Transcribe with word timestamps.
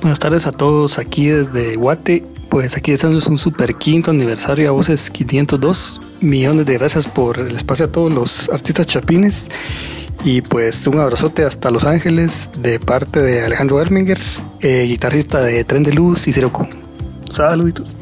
Buenas 0.00 0.18
tardes 0.18 0.46
a 0.46 0.52
todos 0.52 0.98
aquí 0.98 1.26
desde 1.26 1.76
Guate. 1.76 2.24
Pues 2.48 2.74
aquí 2.74 2.92
estamos 2.92 3.26
un 3.26 3.36
super 3.36 3.74
quinto 3.74 4.10
aniversario 4.10 4.66
a 4.70 4.72
Voces 4.72 5.10
502. 5.10 6.00
Millones 6.22 6.64
de 6.64 6.78
gracias 6.78 7.06
por 7.06 7.38
el 7.38 7.54
espacio 7.54 7.84
a 7.84 7.92
todos 7.92 8.10
los 8.10 8.48
artistas 8.48 8.86
chapines. 8.86 9.48
Y 10.24 10.40
pues 10.40 10.86
un 10.86 10.98
abrazote 10.98 11.44
hasta 11.44 11.70
Los 11.70 11.84
Ángeles 11.84 12.48
de 12.56 12.80
parte 12.80 13.20
de 13.20 13.44
Alejandro 13.44 13.78
Erminger, 13.78 14.18
eh, 14.60 14.84
guitarrista 14.84 15.42
de 15.42 15.64
Tren 15.64 15.82
de 15.82 15.92
Luz 15.92 16.28
y 16.28 16.32
Q. 16.32 16.66
Saluditos. 17.30 17.94